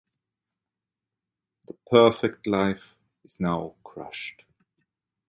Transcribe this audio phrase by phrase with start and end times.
[1.67, 4.41] The perfect life is now crushed.